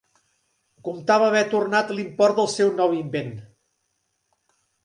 Comptava 0.87 1.27
haver 1.33 1.43
tornat 1.51 1.93
l'import 1.97 2.39
del 2.41 2.51
seu 2.57 2.75
nou 2.81 2.99
invent. 3.03 3.33